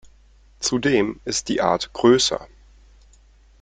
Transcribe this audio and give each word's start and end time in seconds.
Zudem 0.59 1.19
ist 1.25 1.47
die 1.47 1.61
Art 1.61 1.93
größer. 1.93 2.47